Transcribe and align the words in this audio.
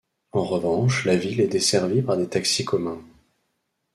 En 0.31 0.43
revanche 0.43 1.05
la 1.05 1.15
ville 1.15 1.41
est 1.41 1.47
desservie 1.47 2.01
par 2.01 2.17
des 2.17 2.27
taxis 2.27 2.65
communs. 2.65 3.03